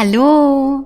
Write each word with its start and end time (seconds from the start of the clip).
Hallo! 0.00 0.84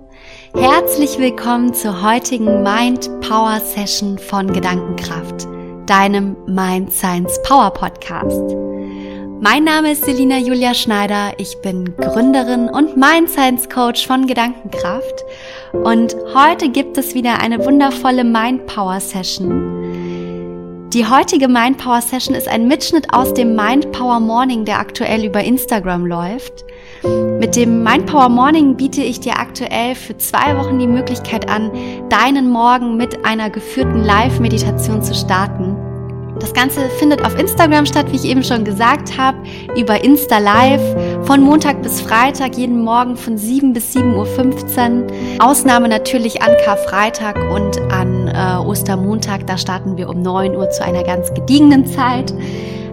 Herzlich 0.54 1.18
willkommen 1.18 1.74
zur 1.74 2.00
heutigen 2.00 2.62
Mind 2.62 3.10
Power 3.20 3.60
Session 3.60 4.16
von 4.16 4.50
Gedankenkraft, 4.50 5.46
deinem 5.84 6.34
Mind 6.46 6.90
Science 6.90 7.38
Power 7.42 7.74
Podcast. 7.74 8.40
Mein 9.38 9.64
Name 9.64 9.92
ist 9.92 10.06
Selina 10.06 10.38
Julia 10.38 10.72
Schneider, 10.72 11.32
ich 11.36 11.60
bin 11.60 11.94
Gründerin 11.98 12.70
und 12.70 12.96
Mind 12.96 13.28
Science 13.28 13.68
Coach 13.68 14.06
von 14.06 14.26
Gedankenkraft 14.26 15.22
und 15.74 16.16
heute 16.32 16.70
gibt 16.70 16.96
es 16.96 17.14
wieder 17.14 17.38
eine 17.42 17.62
wundervolle 17.62 18.24
Mind 18.24 18.64
Power 18.64 18.98
Session. 18.98 20.88
Die 20.94 21.06
heutige 21.06 21.48
Mind 21.48 21.76
Power 21.76 22.00
Session 22.00 22.34
ist 22.34 22.48
ein 22.48 22.66
Mitschnitt 22.66 23.12
aus 23.12 23.34
dem 23.34 23.56
Mind 23.56 23.92
Power 23.92 24.20
Morning, 24.20 24.64
der 24.64 24.78
aktuell 24.78 25.26
über 25.26 25.44
Instagram 25.44 26.06
läuft. 26.06 26.64
Mit 27.04 27.56
dem 27.56 27.82
Mind 27.82 28.06
Power 28.06 28.28
Morning 28.28 28.76
biete 28.76 29.02
ich 29.02 29.18
dir 29.18 29.38
aktuell 29.38 29.96
für 29.96 30.16
zwei 30.18 30.56
Wochen 30.56 30.78
die 30.78 30.86
Möglichkeit 30.86 31.50
an, 31.50 31.72
deinen 32.08 32.48
Morgen 32.48 32.96
mit 32.96 33.24
einer 33.24 33.50
geführten 33.50 34.04
Live-Meditation 34.04 35.02
zu 35.02 35.12
starten. 35.12 35.76
Das 36.38 36.54
Ganze 36.54 36.80
findet 36.98 37.24
auf 37.24 37.38
Instagram 37.38 37.86
statt, 37.86 38.06
wie 38.10 38.16
ich 38.16 38.24
eben 38.24 38.44
schon 38.44 38.64
gesagt 38.64 39.18
habe, 39.18 39.38
über 39.76 40.02
Insta 40.04 40.38
Live 40.38 40.82
von 41.26 41.40
Montag 41.40 41.82
bis 41.82 42.00
Freitag, 42.00 42.56
jeden 42.56 42.82
Morgen 42.82 43.16
von 43.16 43.36
7 43.36 43.72
bis 43.72 43.96
7.15 43.96 45.02
Uhr. 45.02 45.44
Ausnahme 45.44 45.88
natürlich 45.88 46.40
an 46.40 46.54
Karfreitag 46.64 47.36
und 47.52 47.80
an 47.92 48.28
äh, 48.28 48.64
Ostermontag, 48.64 49.46
da 49.48 49.58
starten 49.58 49.96
wir 49.96 50.08
um 50.08 50.22
9 50.22 50.54
Uhr 50.54 50.70
zu 50.70 50.84
einer 50.84 51.02
ganz 51.02 51.34
gediegenen 51.34 51.84
Zeit. 51.86 52.32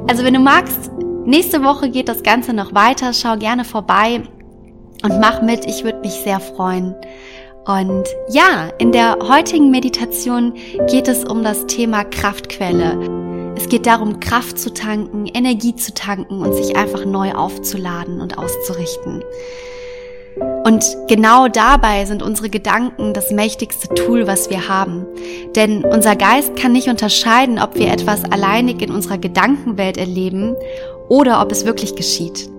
Also 0.07 0.23
wenn 0.23 0.33
du 0.33 0.39
magst, 0.39 0.91
nächste 1.25 1.63
Woche 1.63 1.89
geht 1.89 2.09
das 2.09 2.23
Ganze 2.23 2.53
noch 2.53 2.73
weiter, 2.73 3.13
schau 3.13 3.37
gerne 3.37 3.65
vorbei 3.65 4.21
und 5.03 5.19
mach 5.19 5.41
mit, 5.41 5.65
ich 5.65 5.83
würde 5.83 5.99
mich 5.99 6.13
sehr 6.13 6.39
freuen. 6.39 6.95
Und 7.65 8.05
ja, 8.29 8.69
in 8.79 8.91
der 8.91 9.17
heutigen 9.21 9.69
Meditation 9.69 10.53
geht 10.89 11.07
es 11.07 11.23
um 11.23 11.43
das 11.43 11.67
Thema 11.67 12.03
Kraftquelle. 12.03 13.53
Es 13.55 13.69
geht 13.69 13.85
darum, 13.85 14.19
Kraft 14.19 14.57
zu 14.57 14.73
tanken, 14.73 15.27
Energie 15.27 15.75
zu 15.75 15.93
tanken 15.93 16.39
und 16.41 16.53
sich 16.53 16.75
einfach 16.75 17.05
neu 17.05 17.33
aufzuladen 17.33 18.21
und 18.21 18.37
auszurichten. 18.37 19.23
Und 20.63 20.85
genau 21.07 21.47
dabei 21.47 22.05
sind 22.05 22.21
unsere 22.21 22.49
Gedanken 22.49 23.13
das 23.13 23.31
mächtigste 23.31 23.93
Tool, 23.95 24.27
was 24.27 24.49
wir 24.49 24.67
haben. 24.67 25.05
Denn 25.55 25.83
unser 25.83 26.15
Geist 26.15 26.55
kann 26.55 26.71
nicht 26.71 26.87
unterscheiden, 26.89 27.59
ob 27.59 27.75
wir 27.75 27.91
etwas 27.91 28.23
alleinig 28.23 28.81
in 28.81 28.91
unserer 28.91 29.17
Gedankenwelt 29.17 29.97
erleben 29.97 30.55
oder 31.09 31.41
ob 31.41 31.51
es 31.51 31.65
wirklich 31.65 31.95
geschieht. 31.95 32.49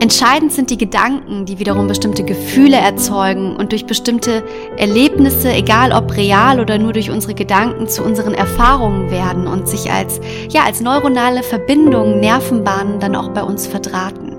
Entscheidend 0.00 0.52
sind 0.52 0.70
die 0.70 0.78
Gedanken, 0.78 1.44
die 1.44 1.58
wiederum 1.58 1.88
bestimmte 1.88 2.24
Gefühle 2.24 2.76
erzeugen 2.76 3.56
und 3.56 3.72
durch 3.72 3.84
bestimmte 3.84 4.42
Erlebnisse, 4.78 5.52
egal 5.52 5.92
ob 5.92 6.16
real 6.16 6.60
oder 6.60 6.78
nur 6.78 6.94
durch 6.94 7.10
unsere 7.10 7.34
Gedanken, 7.34 7.88
zu 7.88 8.02
unseren 8.02 8.32
Erfahrungen 8.32 9.10
werden 9.10 9.46
und 9.46 9.68
sich 9.68 9.90
als, 9.92 10.20
ja, 10.48 10.62
als 10.64 10.80
neuronale 10.80 11.42
Verbindungen, 11.42 12.20
Nervenbahnen 12.20 13.00
dann 13.00 13.16
auch 13.16 13.28
bei 13.30 13.42
uns 13.42 13.66
verdrahten. 13.66 14.36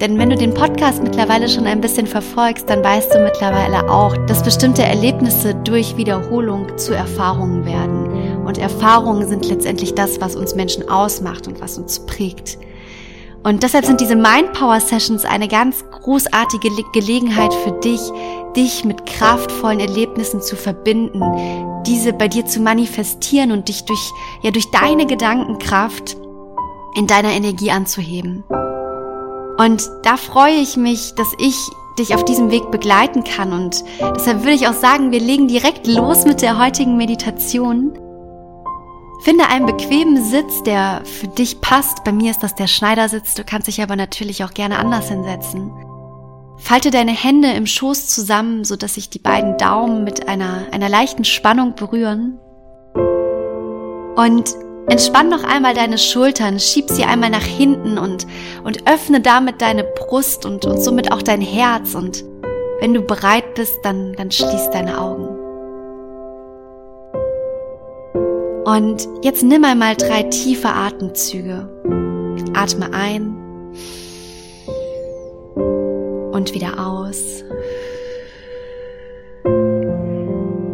Denn 0.00 0.18
wenn 0.18 0.30
du 0.30 0.36
den 0.36 0.54
Podcast 0.54 1.02
mittlerweile 1.02 1.48
schon 1.48 1.66
ein 1.66 1.80
bisschen 1.80 2.06
verfolgst, 2.06 2.70
dann 2.70 2.82
weißt 2.82 3.14
du 3.14 3.18
mittlerweile 3.18 3.90
auch, 3.90 4.16
dass 4.26 4.42
bestimmte 4.42 4.82
Erlebnisse 4.82 5.54
durch 5.56 5.96
Wiederholung 5.96 6.78
zu 6.78 6.94
Erfahrungen 6.94 7.66
werden. 7.66 8.01
Und 8.52 8.58
Erfahrungen 8.58 9.26
sind 9.26 9.48
letztendlich 9.48 9.94
das, 9.94 10.20
was 10.20 10.36
uns 10.36 10.54
Menschen 10.54 10.86
ausmacht 10.86 11.48
und 11.48 11.62
was 11.62 11.78
uns 11.78 12.04
prägt. 12.04 12.58
Und 13.42 13.62
deshalb 13.62 13.86
sind 13.86 14.02
diese 14.02 14.14
Mind 14.14 14.52
Power 14.52 14.78
Sessions 14.78 15.24
eine 15.24 15.48
ganz 15.48 15.82
großartige 15.90 16.68
Gelegenheit 16.92 17.54
für 17.54 17.70
dich, 17.70 17.98
dich 18.54 18.84
mit 18.84 19.06
kraftvollen 19.06 19.80
Erlebnissen 19.80 20.42
zu 20.42 20.54
verbinden, 20.54 21.22
diese 21.86 22.12
bei 22.12 22.28
dir 22.28 22.44
zu 22.44 22.60
manifestieren 22.60 23.52
und 23.52 23.68
dich 23.68 23.86
durch, 23.86 24.10
ja, 24.42 24.50
durch 24.50 24.70
deine 24.70 25.06
Gedankenkraft 25.06 26.18
in 26.94 27.06
deiner 27.06 27.30
Energie 27.30 27.70
anzuheben. 27.70 28.44
Und 29.56 29.88
da 30.02 30.18
freue 30.18 30.56
ich 30.56 30.76
mich, 30.76 31.14
dass 31.14 31.32
ich 31.38 31.56
dich 31.98 32.14
auf 32.14 32.26
diesem 32.26 32.50
Weg 32.50 32.70
begleiten 32.70 33.24
kann 33.24 33.54
und 33.54 33.82
deshalb 34.14 34.40
würde 34.40 34.56
ich 34.56 34.68
auch 34.68 34.74
sagen, 34.74 35.10
wir 35.10 35.20
legen 35.20 35.48
direkt 35.48 35.86
los 35.86 36.26
mit 36.26 36.42
der 36.42 36.58
heutigen 36.58 36.98
Meditation. 36.98 37.98
Finde 39.22 39.46
einen 39.46 39.66
bequemen 39.66 40.20
Sitz, 40.24 40.64
der 40.64 41.02
für 41.04 41.28
dich 41.28 41.60
passt. 41.60 42.02
Bei 42.02 42.10
mir 42.10 42.32
ist 42.32 42.42
das 42.42 42.56
der 42.56 42.66
Schneidersitz. 42.66 43.34
Du 43.34 43.44
kannst 43.44 43.68
dich 43.68 43.80
aber 43.80 43.94
natürlich 43.94 44.42
auch 44.42 44.52
gerne 44.52 44.80
anders 44.80 45.08
hinsetzen. 45.10 45.70
Falte 46.58 46.90
deine 46.90 47.12
Hände 47.12 47.52
im 47.52 47.66
Schoß 47.66 48.08
zusammen, 48.08 48.64
so 48.64 48.74
dass 48.74 48.94
sich 48.94 49.10
die 49.10 49.20
beiden 49.20 49.56
Daumen 49.58 50.02
mit 50.02 50.28
einer, 50.28 50.66
einer 50.72 50.88
leichten 50.88 51.24
Spannung 51.24 51.76
berühren. 51.76 52.40
Und 54.16 54.56
entspann 54.88 55.28
noch 55.28 55.44
einmal 55.44 55.74
deine 55.74 55.98
Schultern, 55.98 56.58
schieb 56.58 56.90
sie 56.90 57.04
einmal 57.04 57.30
nach 57.30 57.44
hinten 57.44 57.98
und, 57.98 58.26
und 58.64 58.88
öffne 58.88 59.20
damit 59.20 59.62
deine 59.62 59.84
Brust 59.84 60.44
und, 60.44 60.64
und 60.64 60.80
somit 60.82 61.12
auch 61.12 61.22
dein 61.22 61.40
Herz. 61.40 61.94
Und 61.94 62.24
wenn 62.80 62.92
du 62.92 63.02
bereit 63.02 63.54
bist, 63.54 63.78
dann, 63.84 64.14
dann 64.14 64.32
schließ 64.32 64.70
deine 64.72 65.00
Augen. 65.00 65.31
Und 68.64 69.08
jetzt 69.22 69.42
nimm 69.42 69.64
einmal 69.64 69.96
drei 69.96 70.22
tiefe 70.24 70.68
Atemzüge. 70.68 71.68
Atme 72.54 72.92
ein 72.92 73.36
und 76.32 76.54
wieder 76.54 76.78
aus. 76.78 77.42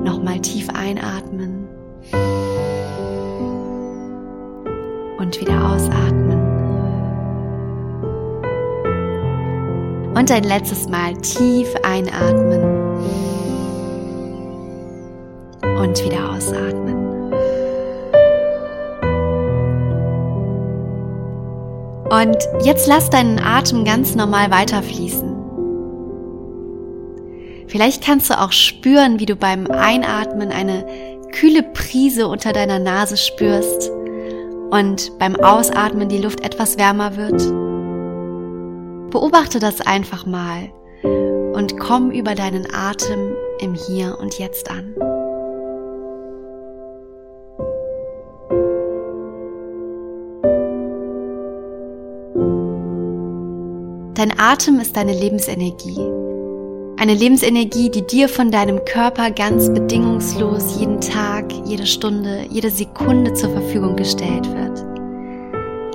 Nochmal 0.05 0.39
tief 0.41 0.69
einatmen 0.69 1.67
und 5.19 5.41
wieder 5.41 5.71
ausatmen. 5.73 6.39
Und 10.15 10.31
ein 10.31 10.45
letztes 10.45 10.89
Mal 10.89 11.15
tief 11.23 11.75
einatmen 11.83 12.63
und 15.63 16.05
wieder 16.05 16.33
ausatmen. 16.33 16.98
Und 22.11 22.37
jetzt 22.63 22.87
lass 22.87 23.11
deinen 23.11 23.39
Atem 23.39 23.85
ganz 23.85 24.15
normal 24.15 24.51
weiterfließen. 24.51 25.37
Vielleicht 27.67 28.03
kannst 28.03 28.31
du 28.31 28.41
auch 28.41 28.53
spüren, 28.53 29.21
wie 29.21 29.27
du 29.27 29.37
beim 29.37 29.71
Einatmen 29.71 30.51
eine 30.51 30.87
kühle 31.33 31.63
Prise 31.63 32.27
unter 32.29 32.55
deiner 32.55 32.79
Nase 32.79 33.19
spürst 33.19 33.91
und 34.71 35.19
beim 35.19 35.37
Ausatmen 35.37 36.09
die 36.09 36.19
Luft 36.19 36.41
etwas 36.41 36.79
wärmer 36.79 37.17
wird. 37.17 37.41
Beobachte 39.11 39.59
das 39.59 39.83
einfach 39.83 40.25
mal 40.25 40.71
und 41.53 41.79
komm 41.79 42.11
über 42.11 42.35
deinen 42.35 42.67
Atem 42.75 43.35
im 43.61 43.75
Hier 43.75 44.19
und 44.19 44.39
Jetzt 44.39 44.71
an. 44.71 44.95
Dein 54.19 54.37
Atem 54.37 54.81
ist 54.81 54.97
deine 54.97 55.13
Lebensenergie. 55.13 56.01
Eine 56.97 57.15
Lebensenergie, 57.15 57.89
die 57.89 58.05
dir 58.05 58.29
von 58.29 58.51
deinem 58.51 58.85
Körper 58.85 59.31
ganz 59.31 59.73
bedingungslos 59.73 60.81
jeden 60.81 61.01
Tag, 61.01 61.53
jede 61.65 61.87
Stunde, 61.87 62.45
jede 62.51 62.69
Sekunde 62.69 63.33
zur 63.35 63.51
Verfügung 63.51 63.95
gestellt 63.95 64.45
wird. 64.53 64.85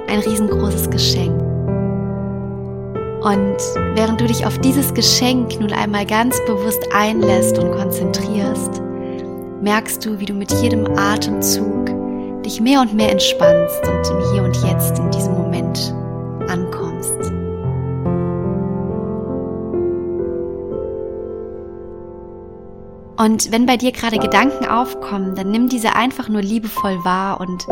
Ein 0.08 0.20
riesengroßes 0.20 0.90
Geschenk. 0.90 1.38
Und 3.26 3.58
während 3.96 4.22
du 4.22 4.26
dich 4.26 4.46
auf 4.46 4.58
dieses 4.60 4.94
Geschenk 4.94 5.60
nun 5.60 5.74
einmal 5.74 6.06
ganz 6.06 6.40
bewusst 6.46 6.88
einlässt 6.94 7.58
und 7.58 7.74
konzentrierst, 7.74 8.82
merkst 9.62 10.06
du, 10.06 10.18
wie 10.22 10.26
du 10.28 10.34
mit 10.34 10.50
jedem 10.62 10.88
Atemzug 10.98 11.92
dich 12.44 12.62
mehr 12.62 12.80
und 12.80 12.94
mehr 12.94 13.12
entspannst 13.12 13.82
und 13.86 14.10
im 14.12 14.32
Hier 14.32 14.44
und 14.44 14.56
Jetzt 14.66 14.98
in 14.98 15.12
diesem 15.12 15.34
Moment 15.34 15.94
ankommst. 16.48 16.83
Und 23.18 23.52
wenn 23.52 23.66
bei 23.66 23.78
dir 23.78 23.92
gerade 23.92 24.18
Gedanken 24.18 24.66
aufkommen, 24.66 25.36
dann 25.36 25.52
nimm 25.52 25.70
diese 25.70 25.96
einfach 25.96 26.30
nur 26.30 26.42
liebevoll 26.42 27.04
wahr 27.06 27.40
und 27.40 27.68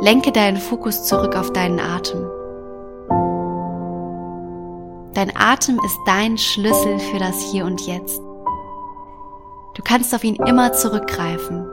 lenke 0.00 0.32
deinen 0.32 0.58
Fokus 0.58 1.04
zurück 1.04 1.36
auf 1.36 1.52
deinen 1.52 1.80
Atem. 1.80 2.20
Dein 5.14 5.36
Atem 5.36 5.80
ist 5.84 5.98
dein 6.06 6.38
Schlüssel 6.38 6.98
für 7.00 7.18
das 7.18 7.50
Hier 7.50 7.64
und 7.64 7.84
Jetzt. 7.86 8.20
Du 9.74 9.82
kannst 9.84 10.14
auf 10.14 10.22
ihn 10.22 10.36
immer 10.36 10.72
zurückgreifen. 10.72 11.66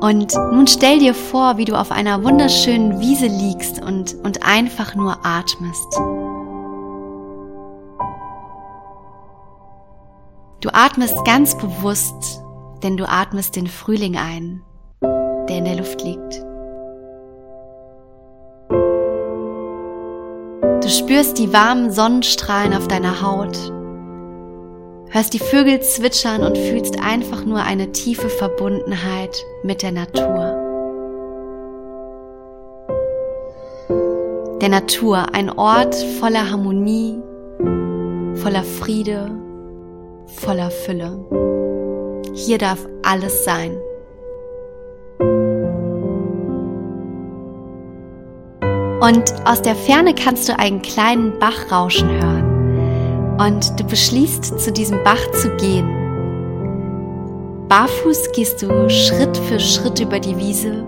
Und 0.00 0.34
nun 0.52 0.66
stell 0.66 0.98
dir 0.98 1.14
vor, 1.14 1.56
wie 1.56 1.64
du 1.64 1.76
auf 1.76 1.90
einer 1.90 2.22
wunderschönen 2.24 3.00
Wiese 3.00 3.26
liegst 3.26 3.80
und, 3.80 4.14
und 4.22 4.44
einfach 4.44 4.94
nur 4.94 5.24
atmest. 5.24 5.98
Atmest 10.76 11.24
ganz 11.24 11.56
bewusst, 11.56 12.42
denn 12.82 12.96
du 12.96 13.08
atmest 13.08 13.54
den 13.54 13.68
Frühling 13.68 14.16
ein, 14.16 14.60
der 15.00 15.58
in 15.58 15.64
der 15.66 15.76
Luft 15.76 16.02
liegt. 16.02 16.44
Du 20.82 20.88
spürst 20.90 21.38
die 21.38 21.52
warmen 21.52 21.92
Sonnenstrahlen 21.92 22.74
auf 22.74 22.88
deiner 22.88 23.22
Haut, 23.22 23.56
hörst 25.10 25.32
die 25.32 25.38
Vögel 25.38 25.80
zwitschern 25.80 26.42
und 26.42 26.58
fühlst 26.58 27.00
einfach 27.00 27.44
nur 27.44 27.62
eine 27.62 27.92
tiefe 27.92 28.28
Verbundenheit 28.28 29.36
mit 29.62 29.80
der 29.80 29.92
Natur. 29.92 30.60
Der 34.60 34.70
Natur, 34.70 35.32
ein 35.34 35.50
Ort 35.56 35.94
voller 36.18 36.50
Harmonie, 36.50 37.22
voller 38.34 38.64
Friede, 38.64 39.43
voller 40.26 40.70
Fülle. 40.70 41.18
Hier 42.34 42.58
darf 42.58 42.86
alles 43.02 43.44
sein. 43.44 43.76
Und 49.00 49.34
aus 49.44 49.60
der 49.60 49.74
Ferne 49.74 50.14
kannst 50.14 50.48
du 50.48 50.58
einen 50.58 50.80
kleinen 50.80 51.38
Bach 51.38 51.70
rauschen 51.70 52.08
hören. 52.08 53.36
Und 53.38 53.78
du 53.78 53.84
beschließt, 53.84 54.58
zu 54.58 54.72
diesem 54.72 55.04
Bach 55.04 55.30
zu 55.32 55.50
gehen. 55.56 55.86
Barfuß 57.68 58.32
gehst 58.32 58.62
du 58.62 58.88
Schritt 58.88 59.36
für 59.36 59.58
Schritt 59.58 60.00
über 60.00 60.20
die 60.20 60.38
Wiese, 60.38 60.84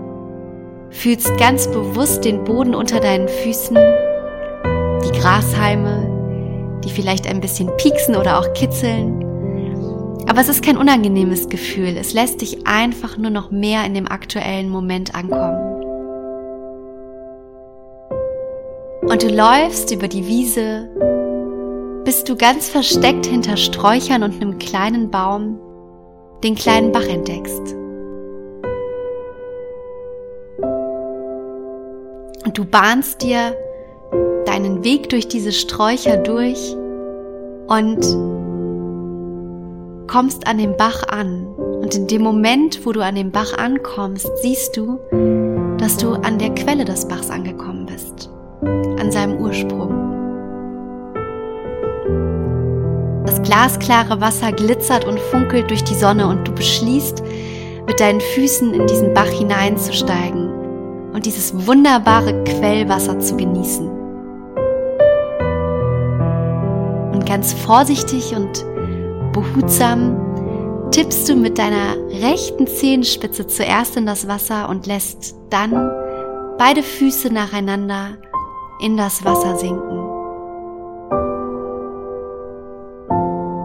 fühlst 0.89 1.37
ganz 1.37 1.67
bewusst 1.67 2.23
den 2.23 2.43
Boden 2.43 2.73
unter 2.73 2.99
deinen 2.99 3.27
Füßen, 3.27 3.75
die 3.75 5.19
Grashalme, 5.19 6.79
die 6.83 6.89
vielleicht 6.89 7.27
ein 7.27 7.41
bisschen 7.41 7.69
pieksen 7.77 8.15
oder 8.15 8.39
auch 8.39 8.53
kitzeln, 8.53 9.26
aber 10.27 10.41
es 10.41 10.49
ist 10.49 10.63
kein 10.63 10.77
unangenehmes 10.77 11.49
Gefühl. 11.49 11.95
Es 11.97 12.13
lässt 12.13 12.41
dich 12.41 12.67
einfach 12.67 13.17
nur 13.17 13.31
noch 13.31 13.49
mehr 13.49 13.85
in 13.85 13.93
dem 13.93 14.07
aktuellen 14.07 14.69
Moment 14.69 15.15
ankommen. 15.15 15.77
Und 19.01 19.23
du 19.23 19.29
läufst 19.29 19.91
über 19.93 20.09
die 20.09 20.27
Wiese, 20.27 20.89
bis 22.03 22.25
du 22.25 22.35
ganz 22.35 22.69
versteckt 22.69 23.25
hinter 23.25 23.55
Sträuchern 23.55 24.23
und 24.23 24.41
einem 24.41 24.59
kleinen 24.59 25.09
Baum 25.09 25.59
den 26.43 26.55
kleinen 26.55 26.91
Bach 26.91 27.07
entdeckst. 27.07 27.73
Und 32.45 32.57
du 32.57 32.65
bahnst 32.65 33.23
dir 33.23 33.55
deinen 34.45 34.83
Weg 34.83 35.09
durch 35.09 35.27
diese 35.27 35.51
Sträucher 35.51 36.17
durch 36.17 36.75
und 37.67 38.05
kommst 40.17 40.47
an 40.47 40.57
dem 40.57 40.75
Bach 40.75 41.03
an. 41.09 41.45
Und 41.45 41.93
in 41.93 42.07
dem 42.07 42.23
Moment, 42.23 42.83
wo 42.83 42.91
du 42.91 43.01
an 43.01 43.13
dem 43.13 43.29
Bach 43.29 43.55
ankommst, 43.55 44.27
siehst 44.41 44.75
du, 44.75 44.99
dass 45.77 45.97
du 45.97 46.13
an 46.13 46.39
der 46.39 46.55
Quelle 46.55 46.85
des 46.85 47.07
Bachs 47.07 47.29
angekommen 47.29 47.85
bist, 47.85 48.31
an 48.99 49.11
seinem 49.11 49.37
Ursprung. 49.37 49.91
Das 53.27 53.43
glasklare 53.43 54.19
Wasser 54.19 54.51
glitzert 54.53 55.05
und 55.05 55.19
funkelt 55.19 55.69
durch 55.69 55.83
die 55.83 55.93
Sonne 55.93 56.25
und 56.25 56.47
du 56.47 56.51
beschließt, 56.51 57.21
mit 57.85 57.99
deinen 57.99 58.19
Füßen 58.19 58.73
in 58.73 58.87
diesen 58.87 59.13
Bach 59.13 59.29
hineinzusteigen 59.29 61.11
und 61.13 61.27
dieses 61.27 61.67
wunderbare 61.67 62.43
Quellwasser 62.43 63.19
zu 63.19 63.37
genießen. 63.37 63.87
Und 67.13 67.23
ganz 67.27 67.53
vorsichtig 67.53 68.35
und 68.35 68.65
Behutsam 69.37 70.89
tippst 70.89 71.29
du 71.29 71.35
mit 71.35 71.59
deiner 71.59 71.95
rechten 72.23 72.65
Zehenspitze 72.65 73.45
zuerst 73.45 73.95
in 73.95 74.07
das 74.07 74.27
Wasser 74.27 74.67
und 74.67 74.87
lässt 74.87 75.35
dann 75.51 75.73
beide 76.57 76.81
Füße 76.81 77.31
nacheinander 77.31 78.17
in 78.81 78.97
das 78.97 79.23
Wasser 79.23 79.55
sinken. 79.57 79.99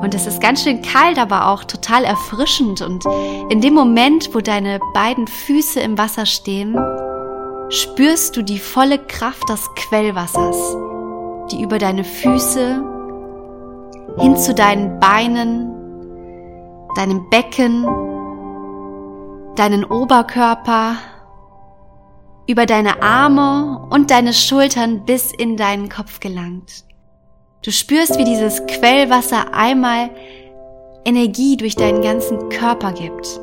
Und 0.03 0.15
es 0.15 0.27
ist 0.27 0.43
ganz 0.43 0.63
schön 0.63 0.83
kalt, 0.83 1.19
aber 1.19 1.49
auch 1.49 1.65
total 1.65 2.05
erfrischend. 2.05 2.83
Und 2.83 3.07
in 3.49 3.63
dem 3.63 3.73
Moment, 3.73 4.35
wo 4.35 4.41
deine 4.41 4.79
beiden 4.93 5.27
Füße 5.27 5.81
im 5.81 5.97
Wasser 5.97 6.27
stehen, 6.27 6.77
spürst 7.71 8.37
du 8.37 8.43
die 8.43 8.59
volle 8.59 8.99
Kraft 8.99 9.49
des 9.49 9.71
Quellwassers, 9.75 10.77
die 11.51 11.63
über 11.63 11.79
deine 11.79 12.05
Füße 12.05 12.92
hin 14.19 14.37
zu 14.37 14.55
deinen 14.55 15.01
Beinen, 15.01 15.73
deinem 16.97 17.29
Becken, 17.31 17.85
deinen 19.57 19.85
Oberkörper, 19.85 20.97
über 22.47 22.67
deine 22.67 23.03
Arme 23.03 23.87
und 23.91 24.11
deine 24.11 24.33
Schultern 24.33 25.05
bis 25.05 25.33
in 25.33 25.57
deinen 25.57 25.89
Kopf 25.89 26.21
gelangt. 26.21 26.85
Du 27.65 27.71
spürst, 27.71 28.19
wie 28.19 28.25
dieses 28.25 28.67
Quellwasser 28.67 29.55
einmal 29.55 30.11
Energie 31.05 31.57
durch 31.57 31.77
deinen 31.77 32.03
ganzen 32.03 32.49
Körper 32.49 32.93
gibt. 32.93 33.41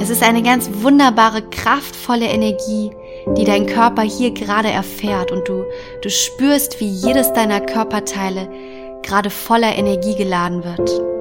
Es 0.00 0.10
ist 0.10 0.22
eine 0.22 0.42
ganz 0.42 0.70
wunderbare, 0.82 1.42
kraftvolle 1.42 2.26
Energie, 2.26 2.90
die 3.36 3.44
dein 3.44 3.66
Körper 3.66 4.02
hier 4.02 4.32
gerade 4.32 4.68
erfährt 4.68 5.32
und 5.32 5.48
du, 5.48 5.64
du 6.02 6.10
spürst, 6.10 6.80
wie 6.80 6.88
jedes 6.88 7.32
deiner 7.32 7.60
Körperteile 7.60 8.48
gerade 9.02 9.30
voller 9.30 9.76
Energie 9.76 10.14
geladen 10.14 10.64
wird. 10.64 11.14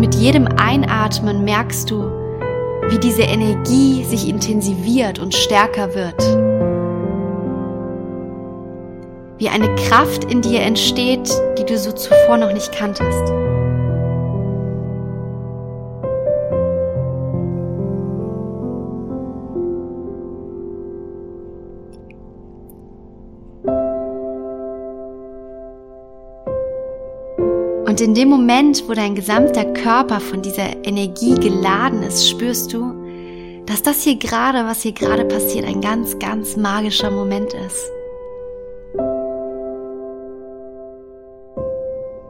mit 0.00 0.16
jedem 0.16 0.46
Einatmen 0.58 1.44
merkst 1.44 1.90
du, 1.90 2.23
wie 2.88 2.98
diese 2.98 3.22
Energie 3.22 4.04
sich 4.04 4.28
intensiviert 4.28 5.18
und 5.18 5.34
stärker 5.34 5.94
wird. 5.94 6.20
Wie 9.38 9.48
eine 9.48 9.74
Kraft 9.74 10.24
in 10.30 10.42
dir 10.42 10.60
entsteht, 10.60 11.28
die 11.58 11.64
du 11.64 11.76
so 11.76 11.92
zuvor 11.92 12.36
noch 12.36 12.52
nicht 12.52 12.72
kanntest. 12.72 13.32
Und 27.94 28.00
in 28.00 28.14
dem 28.14 28.28
Moment, 28.28 28.88
wo 28.88 28.92
dein 28.92 29.14
gesamter 29.14 29.64
Körper 29.66 30.18
von 30.18 30.42
dieser 30.42 30.84
Energie 30.84 31.36
geladen 31.36 32.02
ist, 32.02 32.28
spürst 32.28 32.72
du, 32.72 32.92
dass 33.66 33.82
das 33.82 34.02
hier 34.02 34.16
gerade, 34.16 34.66
was 34.66 34.82
hier 34.82 34.90
gerade 34.90 35.24
passiert, 35.24 35.64
ein 35.64 35.80
ganz, 35.80 36.18
ganz 36.18 36.56
magischer 36.56 37.12
Moment 37.12 37.54
ist. 37.54 37.92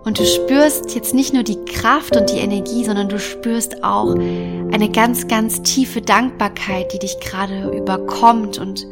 Und 0.04 0.18
du 0.18 0.26
spürst 0.26 0.94
jetzt 0.94 1.14
nicht 1.14 1.32
nur 1.32 1.44
die 1.44 1.64
Kraft 1.64 2.14
und 2.14 2.30
die 2.30 2.40
Energie, 2.40 2.84
sondern 2.84 3.08
du 3.08 3.18
spürst 3.18 3.82
auch 3.82 4.14
eine 4.14 4.90
ganz, 4.92 5.28
ganz 5.28 5.62
tiefe 5.62 6.02
Dankbarkeit, 6.02 6.92
die 6.92 6.98
dich 6.98 7.18
gerade 7.20 7.70
überkommt 7.74 8.58
und 8.58 8.86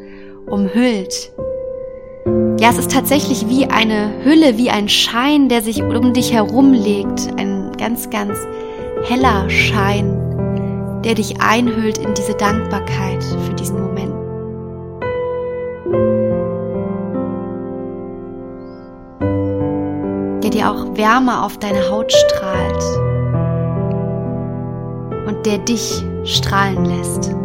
umhüllt. 0.46 1.32
Ja, 2.62 2.70
es 2.70 2.78
ist 2.78 2.92
tatsächlich 2.92 3.48
wie 3.48 3.66
eine 3.66 4.12
Hülle, 4.22 4.56
wie 4.56 4.70
ein 4.70 4.88
Schein, 4.88 5.48
der 5.48 5.62
sich 5.62 5.82
um 5.82 6.12
dich 6.12 6.32
herum 6.32 6.72
legt. 6.72 7.28
Ein 7.36 7.72
ganz, 7.76 8.08
ganz 8.08 8.38
heller 9.02 9.50
Schein, 9.50 11.02
der 11.04 11.16
dich 11.16 11.40
einhüllt 11.40 11.98
in 11.98 12.14
diese 12.14 12.34
Dankbarkeit 12.34 13.24
für 13.24 13.54
diesen 13.54 13.82
Moment. 13.82 14.14
Der 20.44 20.50
dir 20.50 20.70
auch 20.70 20.96
Wärme 20.96 21.42
auf 21.42 21.58
deine 21.58 21.90
Haut 21.90 22.12
strahlt 22.12 22.84
und 25.26 25.44
der 25.46 25.58
dich 25.58 26.04
strahlen 26.22 26.84
lässt. 26.84 27.41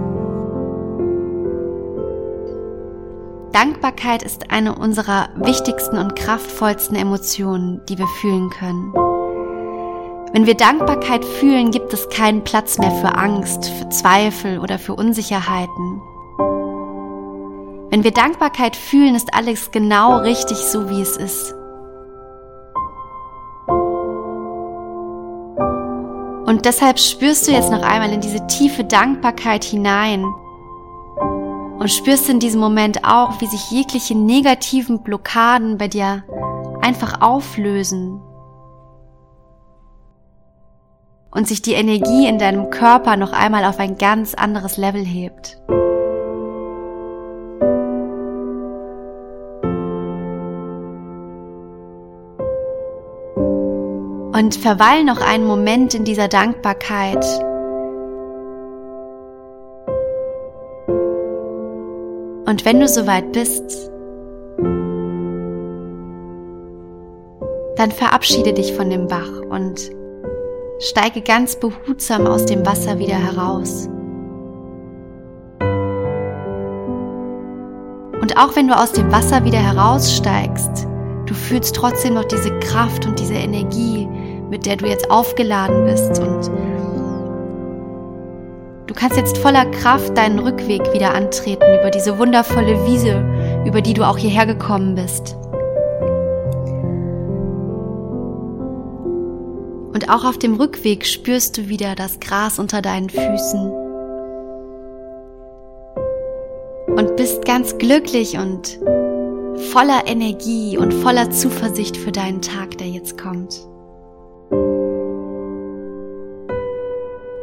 Dankbarkeit 3.57 4.21
ist 4.21 4.51
eine 4.51 4.75
unserer 4.75 5.29
wichtigsten 5.35 5.97
und 5.97 6.15
kraftvollsten 6.15 6.95
Emotionen, 6.95 7.83
die 7.89 7.97
wir 7.97 8.05
fühlen 8.05 8.51
können. 8.51 8.93
Wenn 10.31 10.45
wir 10.45 10.53
Dankbarkeit 10.53 11.25
fühlen, 11.25 11.71
gibt 11.71 11.91
es 11.91 12.07
keinen 12.09 12.43
Platz 12.43 12.77
mehr 12.77 12.91
für 12.91 13.15
Angst, 13.15 13.67
für 13.67 13.89
Zweifel 13.89 14.59
oder 14.59 14.77
für 14.77 14.93
Unsicherheiten. 14.93 16.01
Wenn 17.89 18.03
wir 18.03 18.11
Dankbarkeit 18.11 18.75
fühlen, 18.75 19.15
ist 19.15 19.33
alles 19.33 19.71
genau 19.71 20.19
richtig 20.19 20.57
so, 20.57 20.91
wie 20.91 21.01
es 21.01 21.17
ist. 21.17 21.55
Und 26.45 26.65
deshalb 26.65 26.99
spürst 26.99 27.47
du 27.47 27.51
jetzt 27.53 27.71
noch 27.71 27.81
einmal 27.81 28.13
in 28.13 28.21
diese 28.21 28.45
tiefe 28.45 28.83
Dankbarkeit 28.83 29.63
hinein 29.63 30.23
und 31.79 31.91
spürst 31.91 32.29
in 32.29 32.39
diesem 32.39 32.59
Moment 32.59 33.03
auch, 33.03 33.39
wie 33.39 33.45
sich 33.45 33.71
jegliche 33.71 34.15
negativen 34.15 35.03
Blockaden 35.03 35.77
bei 35.77 35.87
dir 35.87 36.23
einfach 36.81 37.21
auflösen 37.21 38.21
und 41.31 41.47
sich 41.47 41.61
die 41.61 41.73
Energie 41.73 42.27
in 42.27 42.39
deinem 42.39 42.69
Körper 42.71 43.15
noch 43.15 43.31
einmal 43.31 43.65
auf 43.65 43.79
ein 43.79 43.97
ganz 43.97 44.33
anderes 44.33 44.77
Level 44.77 45.05
hebt. 45.05 45.57
Und 54.33 54.55
verweil 54.55 55.03
noch 55.03 55.19
einen 55.19 55.45
Moment 55.45 55.93
in 55.95 56.05
dieser 56.05 56.27
Dankbarkeit. 56.27 57.25
Und 62.47 62.63
wenn 62.63 62.79
du 62.79 62.87
soweit 62.87 63.33
bist, 63.33 63.91
dann 67.75 67.91
verabschiede 67.91 68.53
dich 68.53 68.73
von 68.73 68.89
dem 68.89 69.07
Bach 69.07 69.29
und 69.49 69.91
Steige 70.79 71.21
ganz 71.21 71.57
behutsam 71.57 72.25
aus 72.25 72.45
dem 72.45 72.65
Wasser 72.65 72.99
wieder 72.99 73.15
heraus. 73.15 73.89
Und 78.21 78.37
auch 78.37 78.55
wenn 78.55 78.69
du 78.69 78.77
aus 78.77 78.93
dem 78.93 79.11
Wasser 79.11 79.43
wieder 79.43 79.59
heraussteigst, 79.59 80.87
du 81.25 81.33
fühlst 81.33 81.75
trotzdem 81.75 82.13
noch 82.13 82.25
diese 82.25 82.57
Kraft 82.59 83.05
und 83.05 83.19
diese 83.19 83.33
Energie, 83.33 84.07
mit 84.49 84.65
der 84.65 84.77
du 84.77 84.85
jetzt 84.85 85.11
aufgeladen 85.11 85.83
bist 85.83 86.19
und 86.21 86.49
du 88.87 88.93
kannst 88.93 89.17
jetzt 89.17 89.37
voller 89.37 89.65
Kraft 89.65 90.17
deinen 90.17 90.39
Rückweg 90.39 90.93
wieder 90.93 91.13
antreten 91.13 91.79
über 91.79 91.91
diese 91.91 92.17
wundervolle 92.17 92.85
Wiese, 92.87 93.23
über 93.65 93.81
die 93.81 93.93
du 93.93 94.03
auch 94.03 94.17
hierher 94.17 94.45
gekommen 94.45 94.95
bist. 94.95 95.35
Und 99.93 100.09
auch 100.09 100.25
auf 100.25 100.37
dem 100.37 100.55
Rückweg 100.55 101.05
spürst 101.05 101.57
du 101.57 101.69
wieder 101.69 101.95
das 101.95 102.19
Gras 102.19 102.59
unter 102.59 102.81
deinen 102.81 103.09
Füßen. 103.09 103.71
Und 106.95 107.15
bist 107.15 107.45
ganz 107.45 107.77
glücklich 107.77 108.37
und 108.37 108.79
voller 109.71 110.03
Energie 110.05 110.77
und 110.77 110.93
voller 110.93 111.29
Zuversicht 111.31 111.97
für 111.97 112.11
deinen 112.11 112.41
Tag, 112.41 112.77
der 112.77 112.87
jetzt 112.87 113.17
kommt. 113.17 113.67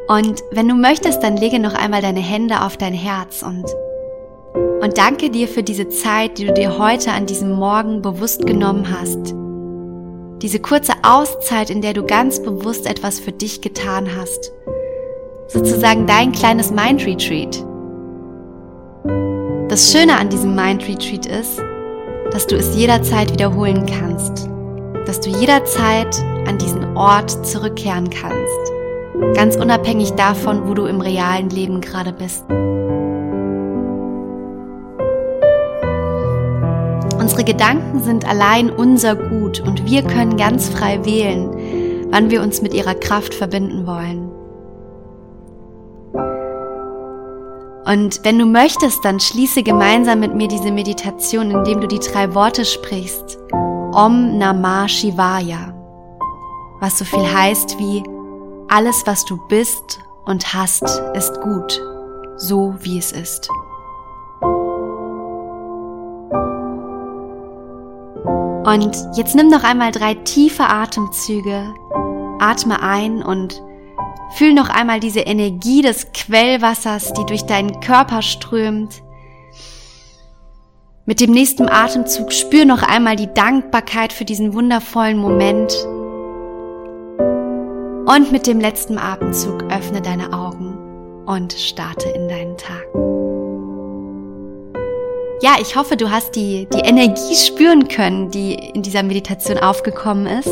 Und 0.06 0.42
wenn 0.50 0.68
du 0.68 0.74
möchtest, 0.74 1.22
dann 1.22 1.36
lege 1.36 1.58
noch 1.58 1.74
einmal 1.74 2.02
deine 2.02 2.20
Hände 2.20 2.62
auf 2.62 2.76
dein 2.76 2.94
Herz 2.94 3.42
und, 3.42 3.64
und 4.82 4.98
danke 4.98 5.30
dir 5.30 5.48
für 5.48 5.62
diese 5.62 5.88
Zeit, 5.88 6.38
die 6.38 6.46
du 6.46 6.52
dir 6.52 6.78
heute 6.78 7.12
an 7.12 7.26
diesem 7.26 7.52
Morgen 7.52 8.02
bewusst 8.02 8.46
genommen 8.46 8.86
hast 8.90 9.34
diese 10.44 10.60
kurze 10.60 10.92
Auszeit, 11.02 11.70
in 11.70 11.80
der 11.80 11.94
du 11.94 12.04
ganz 12.04 12.42
bewusst 12.42 12.86
etwas 12.86 13.18
für 13.18 13.32
dich 13.32 13.62
getan 13.62 14.10
hast. 14.14 14.52
Sozusagen 15.48 16.06
dein 16.06 16.32
kleines 16.32 16.70
Mind 16.70 17.06
Retreat. 17.06 17.64
Das 19.70 19.90
Schöne 19.90 20.18
an 20.18 20.28
diesem 20.28 20.54
Mind 20.54 20.86
Retreat 20.86 21.24
ist, 21.24 21.62
dass 22.30 22.46
du 22.46 22.56
es 22.56 22.76
jederzeit 22.76 23.32
wiederholen 23.32 23.86
kannst. 23.86 24.50
Dass 25.06 25.18
du 25.18 25.30
jederzeit 25.30 26.14
an 26.46 26.58
diesen 26.58 26.94
Ort 26.94 27.46
zurückkehren 27.46 28.10
kannst. 28.10 28.73
Ganz 29.34 29.56
unabhängig 29.56 30.12
davon, 30.12 30.68
wo 30.68 30.74
du 30.74 30.84
im 30.86 31.00
realen 31.00 31.50
Leben 31.50 31.80
gerade 31.80 32.12
bist. 32.12 32.44
Unsere 37.18 37.44
Gedanken 37.44 38.02
sind 38.02 38.28
allein 38.28 38.70
unser 38.70 39.16
Gut 39.16 39.60
und 39.60 39.86
wir 39.86 40.02
können 40.02 40.36
ganz 40.36 40.68
frei 40.68 41.04
wählen, 41.04 41.48
wann 42.10 42.30
wir 42.30 42.42
uns 42.42 42.60
mit 42.60 42.74
ihrer 42.74 42.94
Kraft 42.94 43.34
verbinden 43.34 43.86
wollen. 43.86 44.30
Und 47.86 48.24
wenn 48.24 48.38
du 48.38 48.46
möchtest, 48.46 49.04
dann 49.04 49.20
schließe 49.20 49.62
gemeinsam 49.62 50.20
mit 50.20 50.34
mir 50.34 50.48
diese 50.48 50.70
Meditation, 50.70 51.50
indem 51.50 51.80
du 51.80 51.86
die 51.86 51.98
drei 51.98 52.34
Worte 52.34 52.64
sprichst. 52.64 53.38
Om 53.92 54.38
Namah 54.38 54.88
Shivaya. 54.88 55.74
Was 56.80 56.98
so 56.98 57.04
viel 57.04 57.30
heißt 57.30 57.78
wie 57.78 58.02
alles, 58.74 59.06
was 59.06 59.24
du 59.24 59.36
bist 59.36 60.00
und 60.24 60.52
hast, 60.52 60.82
ist 61.14 61.40
gut, 61.40 61.80
so 62.36 62.74
wie 62.80 62.98
es 62.98 63.12
ist. 63.12 63.48
Und 68.64 68.96
jetzt 69.16 69.36
nimm 69.36 69.46
noch 69.46 69.62
einmal 69.62 69.92
drei 69.92 70.14
tiefe 70.14 70.64
Atemzüge. 70.64 71.72
Atme 72.40 72.82
ein 72.82 73.22
und 73.22 73.62
fühl 74.34 74.52
noch 74.52 74.70
einmal 74.70 74.98
diese 74.98 75.20
Energie 75.20 75.80
des 75.80 76.10
Quellwassers, 76.12 77.12
die 77.12 77.24
durch 77.26 77.44
deinen 77.44 77.78
Körper 77.78 78.22
strömt. 78.22 79.02
Mit 81.06 81.20
dem 81.20 81.30
nächsten 81.30 81.68
Atemzug 81.68 82.32
spür 82.32 82.64
noch 82.64 82.82
einmal 82.82 83.14
die 83.14 83.32
Dankbarkeit 83.32 84.12
für 84.12 84.24
diesen 84.24 84.52
wundervollen 84.52 85.18
Moment. 85.18 85.72
Und 88.06 88.32
mit 88.32 88.46
dem 88.46 88.60
letzten 88.60 88.98
Atemzug 88.98 89.64
öffne 89.72 90.02
deine 90.02 90.32
Augen 90.32 91.24
und 91.26 91.52
starte 91.52 92.08
in 92.10 92.28
deinen 92.28 92.56
Tag 92.56 92.84
ja, 95.44 95.56
ich 95.60 95.76
hoffe, 95.76 95.98
du 95.98 96.10
hast 96.10 96.36
die, 96.36 96.66
die 96.72 96.80
Energie 96.80 97.34
spüren 97.34 97.88
können, 97.88 98.30
die 98.30 98.54
in 98.54 98.80
dieser 98.80 99.02
Meditation 99.02 99.58
aufgekommen 99.58 100.26
ist. 100.26 100.48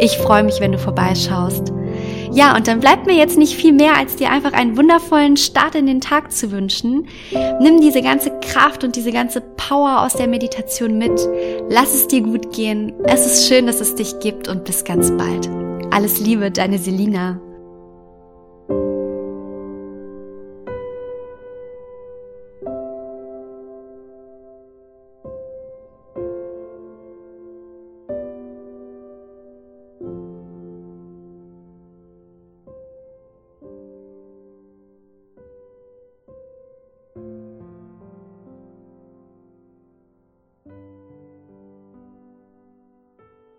Ich 0.00 0.18
freue 0.18 0.42
mich, 0.42 0.60
wenn 0.60 0.72
du 0.72 0.78
vorbeischaust. 0.78 1.72
Ja, 2.34 2.56
und 2.56 2.66
dann 2.66 2.80
bleibt 2.80 3.06
mir 3.06 3.14
jetzt 3.14 3.38
nicht 3.38 3.54
viel 3.54 3.72
mehr, 3.72 3.96
als 3.96 4.16
dir 4.16 4.28
einfach 4.30 4.52
einen 4.52 4.76
wundervollen 4.76 5.36
Start 5.36 5.76
in 5.76 5.86
den 5.86 6.00
Tag 6.00 6.32
zu 6.32 6.50
wünschen. 6.50 7.06
Nimm 7.60 7.80
diese 7.80 8.02
ganze 8.02 8.32
Kraft 8.40 8.82
und 8.82 8.96
diese 8.96 9.12
ganze 9.12 9.40
Power 9.40 10.02
aus 10.02 10.14
der 10.14 10.26
Meditation 10.26 10.98
mit. 10.98 11.12
Lass 11.68 11.94
es 11.94 12.08
dir 12.08 12.22
gut 12.22 12.52
gehen. 12.52 12.92
Es 13.04 13.24
ist 13.24 13.46
schön, 13.46 13.66
dass 13.66 13.80
es 13.80 13.94
dich 13.94 14.18
gibt 14.18 14.48
und 14.48 14.64
bis 14.64 14.82
ganz 14.82 15.12
bald. 15.12 15.48
Alles 15.92 16.18
Liebe, 16.18 16.50
deine 16.50 16.78
Selina. 16.78 17.40